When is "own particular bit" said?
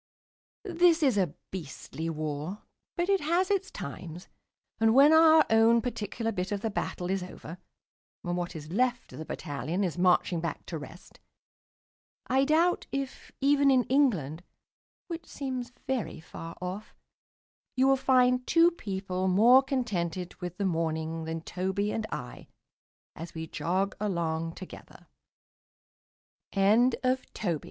5.51-6.51